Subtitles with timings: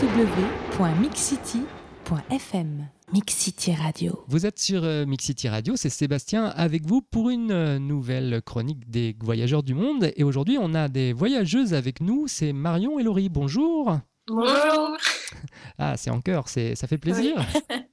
[0.00, 2.88] www.mixcity.fm.
[3.12, 4.24] Mixcity Radio.
[4.28, 8.88] Vous êtes sur euh, Mixity Radio, c'est Sébastien avec vous pour une euh, nouvelle chronique
[8.88, 10.10] des voyageurs du monde.
[10.16, 13.28] Et aujourd'hui, on a des voyageuses avec nous, c'est Marion et Laurie.
[13.28, 13.98] Bonjour.
[14.26, 14.96] Bonjour.
[15.76, 17.34] Ah, c'est en cœur, c'est, ça fait plaisir.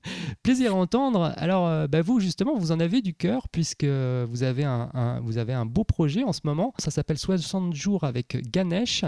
[0.47, 1.33] plaisir à entendre.
[1.35, 5.39] Alors, euh, bah, vous, justement, vous en avez du cœur puisque vous avez un, vous
[5.39, 6.73] avez un beau projet en ce moment.
[6.77, 9.03] Ça s'appelle 60 jours avec Ganesh.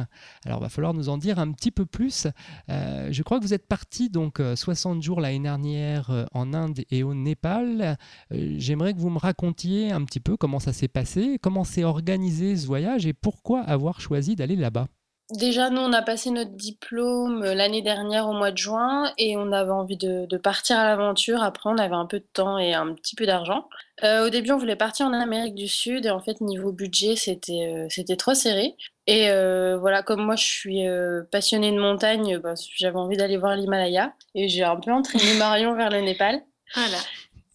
[0.45, 2.27] Alors, va falloir nous en dire un petit peu plus.
[2.69, 6.81] Euh, je crois que vous êtes parti donc 60 jours l'année dernière euh, en Inde
[6.91, 7.97] et au Népal.
[8.31, 12.57] j'aimerais que vous me racontiez un petit peu comment ça s'est passé, comment s'est organisé
[12.57, 14.87] ce voyage et pourquoi avoir choisi d'aller là-bas.
[15.31, 19.37] Déjà, nous, on a passé notre diplôme euh, l'année dernière au mois de juin et
[19.37, 21.43] on avait envie de, partir à l'aventure.
[21.43, 23.69] Après, on avait un peu de temps et un petit peu d'argent.
[24.03, 27.15] Euh, au début, on voulait partir en Amérique du Sud et en fait, niveau budget,
[27.15, 28.75] c'était euh, trop serré.
[29.05, 29.29] Et
[29.79, 30.83] voilà, comme moi, je suis
[31.31, 35.73] passionnée de montagne, bah, j'avais envie d'aller voir l'Himalaya et j'ai un peu entraîné Marion
[35.73, 36.43] vers le Népal.
[36.75, 36.97] Voilà.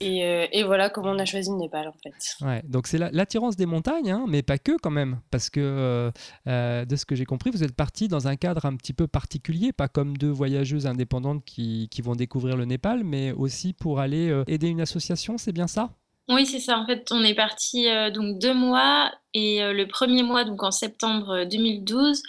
[0.03, 2.45] Euh, et, voilà comment on a choisi le Népal en fait.
[2.45, 6.11] Ouais, donc c'est l'attirance des montagnes, hein, mais pas que quand même, parce que euh,
[6.49, 9.07] euh, de ce que j'ai compris, vous êtes parti dans un cadre un petit peu
[9.07, 14.01] particulier, pas comme deux voyageuses indépendantes qui, qui vont découvrir le Népal, mais aussi pour
[14.01, 15.91] aller aider une association, c'est bien ça?
[16.29, 16.79] Oui, c'est ça.
[16.79, 21.45] En fait, on est parti donc deux mois et le premier mois, donc en septembre
[21.45, 22.23] 2012,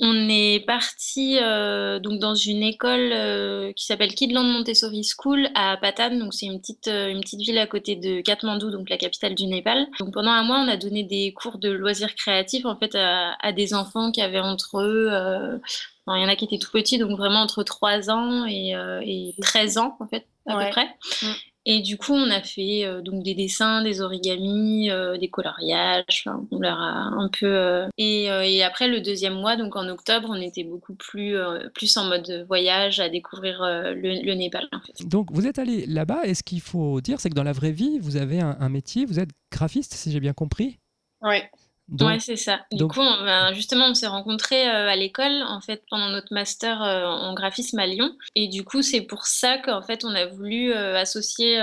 [0.00, 5.76] on est parti euh, donc dans une école euh, qui s'appelle Kidland Montessori School à
[5.76, 8.96] Patan, donc c'est une petite euh, une petite ville à côté de Katmandou, donc la
[8.96, 9.86] capitale du Népal.
[9.98, 13.52] Donc pendant un mois, on a donné des cours de loisirs créatifs en fait à,
[13.52, 15.60] des enfants qui avaient entre eux
[16.16, 19.78] il y en a qui étaient tout petits, donc vraiment entre 3 ans et, 13
[19.78, 20.88] ans, en fait, à peu près.
[21.66, 26.24] Et du coup, on a fait euh, donc des dessins, des origamis, euh, des coloriages.
[26.50, 27.46] on leur a un peu.
[27.46, 31.36] Euh, et, après le deuxième mois, donc en octobre, on était beaucoup plus
[31.74, 34.68] plus en mode voyage à découvrir le, Népal.
[35.04, 36.20] Donc vous êtes allé là-bas.
[36.24, 38.68] Et ce qu'il faut dire, c'est que dans la vraie vie, vous avez un, un
[38.68, 39.04] métier.
[39.04, 40.78] Vous êtes graphiste, si j'ai bien compris?
[41.22, 41.38] Oui.
[41.98, 42.60] Oui, c'est ça.
[42.70, 46.82] Du coup, ben, justement, on s'est rencontrés euh, à l'école, en fait, pendant notre master
[46.82, 48.12] euh, en graphisme à Lyon.
[48.36, 51.58] Et du coup, c'est pour ça qu'en fait, on a voulu euh, associer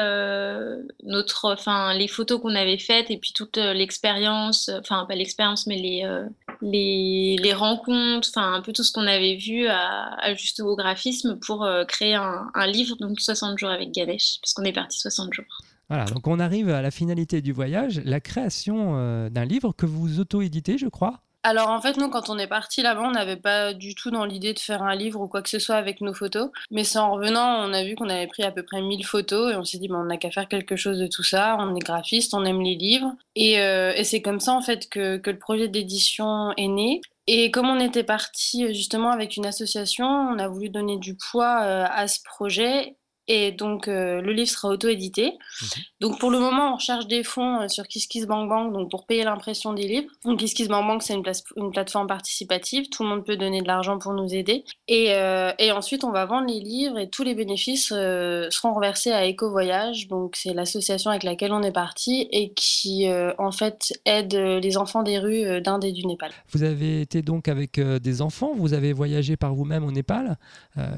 [1.03, 5.77] notre, enfin, les photos qu'on avait faites et puis toute l'expérience, enfin, pas l'expérience, mais
[5.77, 6.25] les,
[6.61, 10.75] les, les, rencontres, enfin, un peu tout ce qu'on avait vu à, à juste au
[10.75, 14.99] graphisme pour créer un, un livre, donc 60 jours avec Ganesh, parce qu'on est parti
[14.99, 15.45] 60 jours.
[15.89, 19.85] Voilà, donc on arrive à la finalité du voyage, la création euh, d'un livre que
[19.85, 21.21] vous auto-éditez, je crois.
[21.43, 24.25] Alors en fait, nous, quand on est parti là-bas, on n'avait pas du tout dans
[24.25, 26.49] l'idée de faire un livre ou quoi que ce soit avec nos photos.
[26.71, 29.53] Mais c'est en revenant, on a vu qu'on avait pris à peu près 1000 photos
[29.53, 31.55] et on s'est dit, on n'a qu'à faire quelque chose de tout ça.
[31.57, 33.15] On est graphiste, on aime les livres.
[33.35, 36.99] Et, euh, c'est comme ça en fait que, que le projet d'édition est né.
[37.27, 41.61] Et comme on était parti justement avec une association, on a voulu donner du poids
[41.61, 45.33] euh, à ce projet et donc, euh, le livre sera auto-édité.
[45.61, 45.67] Mhm.
[45.99, 49.73] Donc, pour le moment, on recherche des fonds euh, sur KissKissBankBank donc pour payer l'impression
[49.73, 50.07] des livres.
[50.23, 51.23] Donc, KissKissBankBank, c'est une,
[51.57, 52.87] une, plateforme participative.
[52.89, 54.63] Tout le monde peut donner de l'argent pour nous aider.
[54.87, 59.11] Et, euh, et, ensuite, on va vendre les livres et tous les bénéfices seront reversés
[59.11, 60.07] à EcoVoyage.
[60.07, 65.03] Donc, c'est l'association avec laquelle on est parti et qui, en fait, aide les enfants
[65.03, 66.31] des rues d'Inde et du Népal.
[66.51, 68.51] Vous avez été donc avec des enfants.
[68.55, 70.37] Vous avez voyagé par vous-même au Népal.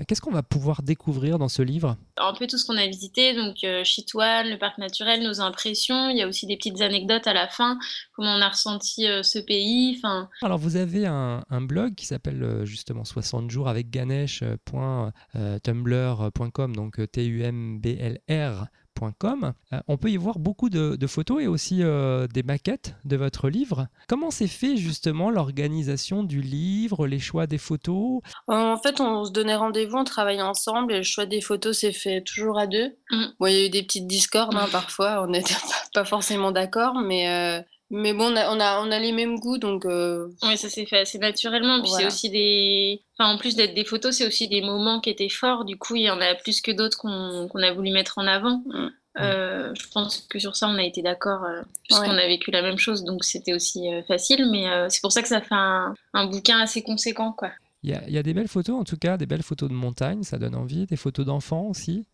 [0.08, 1.98] Qu'est-ce qu'on va pouvoir découvrir dans ce livre?
[2.20, 6.10] Un peu tout ce qu'on a visité, donc euh, Chitwan, le parc naturel, nos impressions.
[6.10, 7.80] Il y a aussi des petites anecdotes à la fin,
[8.14, 9.96] comment on a ressenti euh, ce pays.
[9.98, 10.28] Enfin.
[10.42, 18.68] Alors vous avez un, blog qui s'appelle euh, justement 60 jours avec ganesh.tumblr.com, donc T-U-M-B-L-R
[19.04, 23.50] euh, on peut y voir beaucoup de, photos et aussi euh, des maquettes de votre
[23.50, 23.88] livre.
[24.08, 28.22] Comment s'est fait justement l'organisation du livre, les choix des photos?
[28.48, 31.92] En fait, on se donnait rendez-vous, on travaillait ensemble et le choix des photos s'est
[31.92, 32.96] fait toujours à deux.
[33.12, 33.26] Mm.
[33.48, 35.56] il y a eu des petites discordes hein, parfois, on n'était
[35.94, 37.64] pas forcément d'accord, mais...
[37.92, 39.86] Euh, mais bon, on a, on a, les mêmes goûts, donc...
[39.86, 41.82] Oui, ça s'est fait assez naturellement.
[41.82, 43.02] Puis c'est aussi des...
[43.18, 45.66] Enfin, en plus d'être des photos, c'est aussi des moments qui étaient forts.
[45.66, 48.64] Du coup, il y en a plus que d'autres qu'on a voulu mettre en avant.
[48.66, 48.90] Mm.
[49.20, 52.62] Euh, je pense que sur ça, on a été d'accord, euh, puisqu'on a vécu la
[52.62, 54.48] même chose, donc c'était aussi euh, facile.
[54.52, 55.94] Mais c'est pour ça que ça fait un,
[56.28, 57.34] bouquin assez conséquent.
[57.34, 57.52] quoi.
[57.84, 60.38] Il y, a, des belles photos, en tout cas, des belles photos de montagne, ça
[60.38, 62.06] donne envie, des photos d'enfants aussi.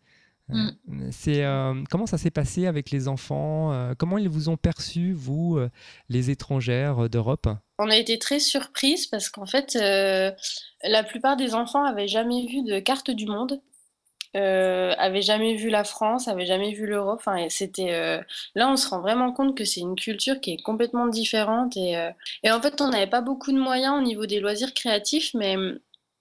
[0.48, 1.10] Mm.
[1.10, 1.44] C'est
[1.90, 5.58] comment ça s'est passé avec les enfants Comment ils vous ont perçu, vous,
[6.08, 7.48] les étrangères d'Europe?
[7.78, 12.62] On a été très surprises parce qu'en fait, la plupart des enfants avaient jamais vu
[12.62, 13.60] de carte du monde
[14.36, 17.20] euh, avait jamais vu la France, avait jamais vu l'Europe.
[17.20, 18.20] Enfin, c'était euh,
[18.54, 21.76] là, on se rend vraiment compte que c'est une culture qui est complètement différente.
[21.76, 22.10] Et, euh,
[22.42, 25.56] et en fait, on n'avait pas beaucoup de moyens au niveau des loisirs créatifs, mais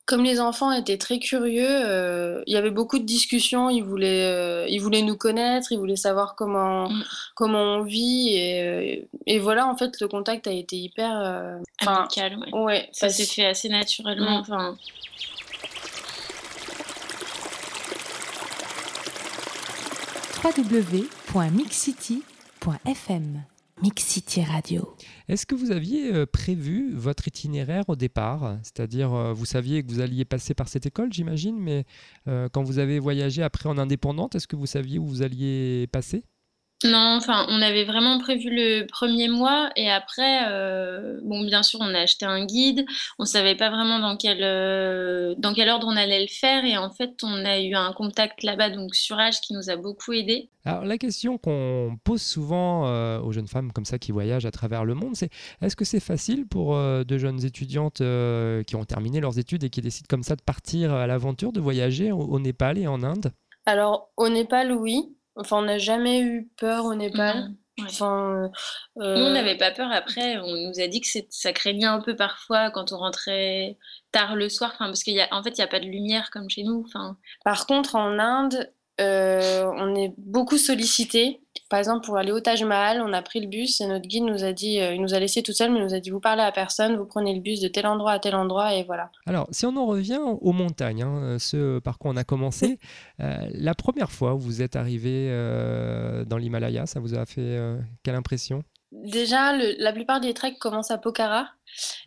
[0.06, 3.70] comme les enfants étaient très curieux, euh, il y avait beaucoup de discussions.
[3.72, 7.04] Ils voulaient, euh, ils voulaient nous connaître, ils voulaient savoir comment, Mm.
[7.34, 8.36] comment on vit.
[8.36, 8.62] Et,
[9.02, 11.12] euh, et voilà, en fait, le contact a été hyper.
[11.20, 12.54] euh, enfin, Amical, ouais.
[12.60, 14.44] ouais, Ça s'est fait assez naturellement.
[14.48, 14.76] Mm.
[22.16, 23.44] Www.mixcity.fm
[23.82, 24.96] Mix City Radio.
[25.28, 28.58] Est-ce que vous aviez euh, prévu votre itinéraire au départ?
[28.64, 31.84] C'est-à-dire, euh, vous saviez que vous alliez passer par cette école, j'imagine, mais
[32.28, 35.88] euh, quand vous avez voyagé après en indépendante, est-ce que vous saviez où vous alliez
[35.92, 36.24] passer?
[36.86, 41.80] Non, enfin, on avait vraiment prévu le premier mois et après, euh, bon, bien sûr,
[41.82, 42.86] on a acheté un guide.
[43.20, 46.78] On savait pas vraiment dans quel, euh, dans quel ordre on allait le faire et
[46.78, 50.50] en fait, on a eu un contact là-bas, donc Surage, qui nous a beaucoup aidé.
[50.66, 54.52] Alors, la question qu'on pose souvent euh, aux jeunes femmes comme ça qui voyagent à
[54.52, 55.30] travers le monde, c'est
[55.62, 59.64] est-ce que c'est facile pour euh, de jeunes étudiantes euh, qui ont terminé leurs études
[59.64, 62.88] et qui décident comme ça de partir à l'aventure, de voyager au, au Népal et
[62.88, 63.32] en Inde?
[63.68, 65.15] Alors, au Népal, oui.
[65.36, 67.50] Enfin, on n'a jamais eu peur au Népal.
[67.78, 67.86] Ouais.
[67.88, 68.50] Enfin,
[68.98, 69.92] euh, Nous, on n'avait pas peur.
[69.92, 73.78] Après, on nous a dit que ça craignait un peu parfois quand on rentrait
[74.12, 76.50] tard le soir, enfin, parce qu'en en fait, il n'y a pas de lumière comme
[76.50, 76.84] chez nous.
[76.86, 78.72] Enfin, Par contre, en Inde,
[79.02, 81.42] euh, on est beaucoup sollicité.
[81.70, 84.24] Par exemple, pour aller au Taj Mahal, on a pris le bus et notre guide
[84.24, 86.12] nous a dit, euh, il nous a laissé tout seul, mais il nous a dit,
[86.12, 88.84] vous parlez à personne, vous prenez le bus de tel endroit à tel endroit et
[88.84, 89.10] voilà.
[89.26, 92.78] Alors, si on en revient aux montagnes, hein, ce par quoi on a commencé,
[93.20, 97.42] euh, la première fois où vous êtes arrivé euh, dans l'Himalaya, ça vous a fait
[97.42, 98.64] euh, quelle impression?
[98.92, 101.50] Déjà, le- la plupart des treks commencent à Pokhara.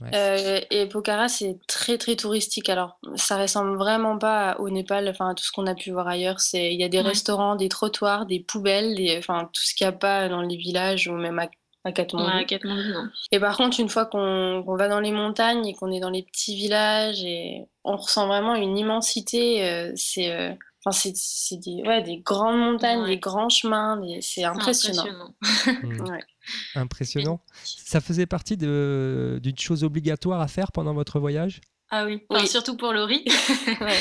[0.00, 0.10] Ouais.
[0.14, 2.68] Euh, et Pokhara, c'est très très touristique.
[2.70, 6.08] Alors, ça ressemble vraiment pas au Népal, enfin à tout ce qu'on a pu voir
[6.08, 6.40] ailleurs.
[6.40, 7.04] C'est, il y a des Ouais.
[7.08, 10.56] restaurants, des trottoirs, des poubelles, des, enfin tout ce qu'il n'y a pas dans les
[10.56, 11.48] villages ou même à,
[11.84, 12.26] à Katmandou.
[12.28, 13.08] ouais, à Katmandou, non.
[13.32, 16.22] Et par contre, une fois qu'on va dans les montagnes et qu'on est dans les
[16.22, 19.68] petits villages, et on ressent vraiment une immensité.
[19.68, 20.52] euh, c'est, euh,
[20.84, 25.04] enfin c'est, c'est des, ouais, des grandes montagnes, des grands chemins, c'est impressionnant.
[25.82, 26.24] Ouais.
[26.74, 27.40] Impressionnant.
[27.64, 31.60] Ça faisait partie de- d'une chose obligatoire à faire pendant votre voyage?
[31.90, 32.48] Ah oui, Enfin, Oui.
[32.48, 33.24] surtout pour Laurie.
[33.80, 33.98] Ouais.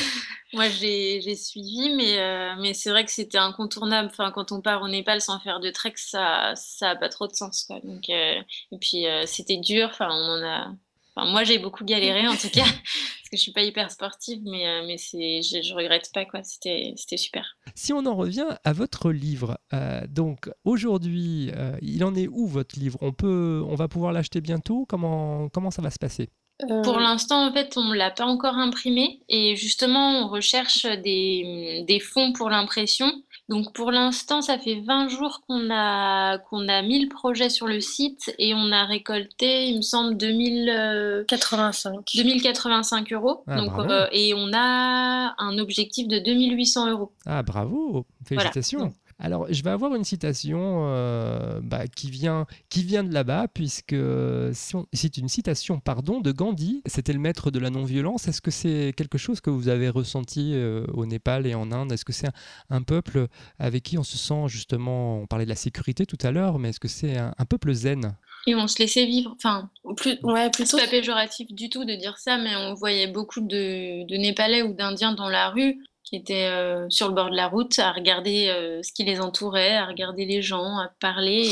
[0.54, 4.08] Moi, j'ai j'ai suivi, mais, euh, mais c'est vrai que c'était incontournable.
[4.10, 7.26] Enfin, quand on part au Népal sans faire de trek, ça ça a pas trop
[7.28, 7.80] de sens, quoi.
[7.80, 8.40] Donc, euh,
[8.72, 9.88] et puis, euh, c'était dur.
[9.90, 10.72] Enfin, on en a...
[11.18, 14.40] Enfin, moi, j'ai beaucoup galéré, en tout cas, parce que je suis pas hyper sportive,
[14.44, 16.42] mais, euh, mais c'est, je, je regrette pas, quoi.
[16.44, 17.56] C'était c'était super.
[17.74, 22.46] Si on en revient à votre livre, euh, donc aujourd'hui, euh, il en est où
[22.46, 22.98] votre livre?
[23.00, 24.86] On peut, on va pouvoir l'acheter bientôt?
[24.88, 26.30] Comment, comment ça va se passer?
[26.70, 30.86] Euh, Pour l'instant, en fait, on ne l'a pas encore imprimé et justement, on recherche
[30.86, 33.10] des, des fonds pour l'impression.
[33.48, 37.66] Donc, pour l'instant, ça fait 20 jours qu'on a, qu'on a mis le projet sur
[37.66, 42.04] le site et on a récolté, il me semble, 2000, euh, 85.
[42.14, 43.42] 2085 euros.
[43.46, 47.12] Ah, Donc, euh, et on a un objectif de 2800 euros.
[47.24, 48.78] Ah bravo, félicitations.
[48.78, 48.92] Voilà.
[49.20, 53.92] Alors, je vais avoir une citation euh, bah, qui, vient, qui vient de là-bas, puisque
[53.94, 56.82] on- c'est une citation pardon, de Gandhi.
[56.86, 58.28] C'était le maître de la non-violence.
[58.28, 61.90] Est-ce que c'est quelque chose que vous avez ressenti euh, au Népal et en Inde?
[61.90, 62.32] Est-ce que c'est un,
[62.70, 63.26] un peuple
[63.58, 66.68] avec qui on se sent justement, on parlait de la sécurité tout à l'heure, mais
[66.68, 68.14] est-ce que c'est un, un peuple zen?
[68.46, 69.34] Et on se laissait vivre.
[69.36, 70.76] Enfin, Plus, ouais, C'est plutôt.
[70.78, 74.72] pas péjoratif du tout de dire ça, mais on voyait beaucoup de, de Népalais ou
[74.74, 75.76] d'Indiens dans la rue
[76.08, 79.20] qui étaient euh, sur le bord de la route à regarder euh, ce qui les
[79.20, 81.46] entourait, à regarder les gens, à parler.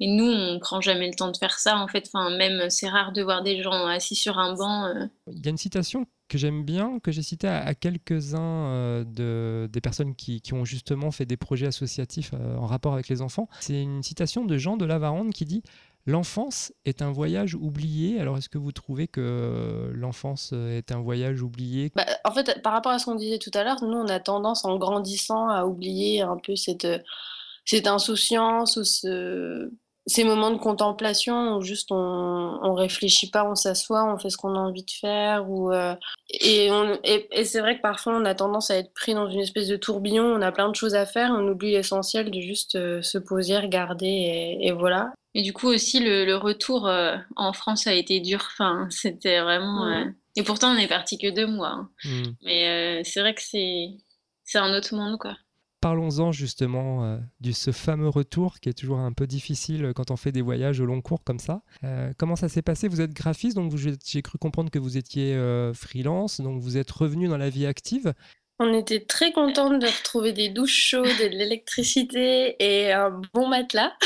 [0.00, 1.78] Et, nous, on prend jamais le temps de faire ça.
[1.78, 4.86] En fait, enfin, même c'est rare de voir des gens assis sur un banc.
[4.86, 5.06] euh.
[5.28, 9.68] Il y a une citation que j'aime bien, que j'ai citée à, quelques-uns euh, de,
[9.70, 13.20] des personnes qui, qui ont justement fait des projets associatifs euh, en rapport avec les
[13.20, 13.48] enfants.
[13.60, 15.62] C'est une citation de Jean de Lavarande qui dit
[16.04, 18.20] L'enfance est un voyage oublié.
[18.20, 21.92] Alors, est-ce que vous trouvez que l'enfance euh, est un voyage oublié?
[21.94, 24.18] Bah, en fait, par rapport à ce qu'on disait tout à l'heure, nous, on a
[24.18, 26.98] tendance, en grandissant, à oublier un peu cette, euh,
[27.64, 29.70] cette insouciance ou ce,
[30.06, 31.96] ces moments de contemplation où juste on,
[32.62, 35.48] on réfléchit pas, on s'assoit, on fait ce qu'on a envie de faire.
[35.48, 35.94] Ou, euh,
[36.30, 39.28] et on- et, et c'est vrai que parfois, on a tendance à être pris dans
[39.30, 42.40] une espèce de tourbillon, on a plein de choses à faire, on oublie l'essentiel de
[42.40, 45.12] juste euh, se poser, regarder, et, et voilà.
[45.34, 48.40] Et du coup aussi, le, le retour euh, en France a été dur.
[48.52, 49.86] Enfin, c'était vraiment.
[50.36, 51.68] Et pourtant, on est parti que deux mois.
[51.70, 51.90] hein.
[52.04, 52.22] Hmm.
[52.44, 53.88] Mais euh, c'est vrai que c'est
[54.44, 55.36] c'est un autre monde, quoi.
[55.82, 60.16] Parlons-en justement euh, de ce fameux retour qui est toujours un peu difficile quand on
[60.16, 61.60] fait des voyages au long cours comme ça.
[61.84, 62.86] Euh, comment ça s'est passé?
[62.88, 66.76] Vous êtes graphiste, donc vous- j'ai cru comprendre que vous étiez euh, freelance, donc vous
[66.78, 68.14] êtes revenu dans la vie active.
[68.60, 73.48] On était très contente de retrouver des douches chaudes et de l'électricité et un bon
[73.48, 73.92] matelas.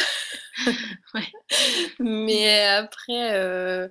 [1.14, 1.22] Ouais.
[2.00, 3.88] Mais après, euh,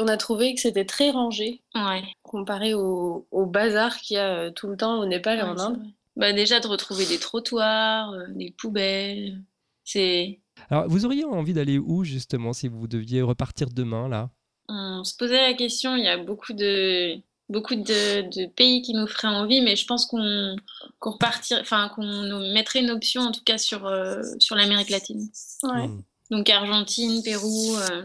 [0.00, 2.02] on a trouvé que c'était très rangé Ouais.
[2.22, 5.48] comparé au, au bazar qu'il y a euh, tout le temps au Népal et Ouais,
[5.48, 5.82] en Inde.
[6.18, 9.42] Bah, déjà de retrouver des trottoirs, euh, des poubelles.
[9.84, 10.40] C'est.
[10.68, 14.30] Alors, vous auriez envie d'aller où justement si vous deviez repartir demain là?
[14.68, 17.16] On se posait la question, il y a beaucoup de,
[17.48, 20.56] beaucoup de, de pays qui nous feraient envie, mais je pense qu'on
[20.98, 24.90] qu'on repartir, enfin, qu'on nous mettrait une option en tout cas sur, euh, sur l'Amérique
[24.90, 25.30] latine.
[25.62, 25.88] Ouais.
[25.88, 26.02] Hmm.
[26.30, 28.02] Donc Argentine, Pérou, euh,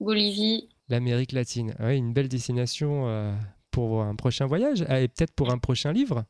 [0.00, 0.68] Bolivie.
[0.88, 1.74] L'Amérique latine.
[1.80, 3.32] Oui, une belle destination euh,
[3.70, 6.24] pour un prochain voyage ah, et peut-être pour un prochain livre.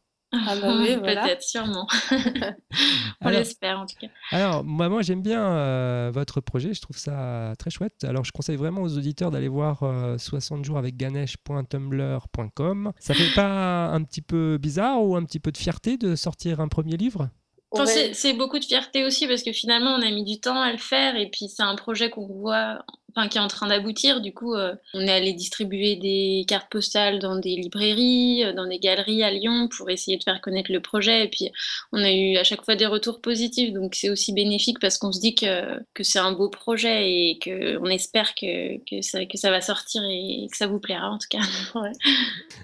[0.46, 1.22] Ah bah oui, voilà.
[1.22, 1.86] Peut-être, sûrement.
[2.10, 4.08] On Alors- l'espère en tout cas.
[4.30, 8.04] Alors, moi, moi j'aime bien euh, votre projet, je trouve ça très chouette.
[8.04, 12.92] Alors, je conseille vraiment aux auditeurs d'aller voir euh, 60 jours avec ganesh.tumblr.com.
[12.98, 16.60] Ça fait pas un petit peu bizarre ou un petit peu de fierté de sortir
[16.60, 17.28] un premier livre?
[17.70, 20.70] Enfin, c'est beaucoup de fierté aussi parce que finalement on a mis du temps à
[20.70, 24.20] le faire et puis c'est un projet qu'on voit, enfin qui est en train d'aboutir.
[24.20, 28.66] Du coup, euh, on est allé distribuer des cartes postales dans des librairies, euh, dans
[28.66, 31.24] des galeries à Lyon pour essayer de faire connaître le projet.
[31.24, 31.50] Et puis
[31.92, 35.12] on a eu à chaque fois des retours positifs, donc c'est aussi bénéfique parce qu'on
[35.12, 39.24] se dit que, que c'est un beau projet et que on espère que, que, ça,
[39.26, 41.40] que ça va sortir et que ça vous plaira en tout cas.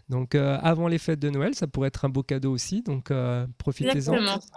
[0.09, 2.83] Donc, euh, avant les fêtes de Noël, ça pourrait être un beau cadeau aussi.
[2.83, 3.93] Donc, euh, profitez-en.
[3.93, 4.41] Exactement.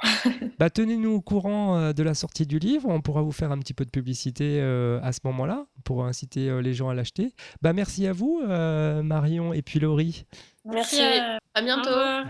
[0.60, 2.88] Bah, Tenez-nous au courant de la sortie du livre.
[2.90, 6.50] On pourra vous faire un petit peu de publicité euh, à ce moment-là pour inciter
[6.50, 7.34] euh, les gens à l'acheter.
[7.62, 10.26] Bah, merci à vous, euh, Marion et puis Laurie.
[10.66, 11.02] Merci.
[11.02, 11.90] à- À bientôt.
[11.90, 12.26] revoir.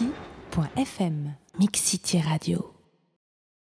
[0.00, 2.72] www.mixcity.fm Mix City Radio.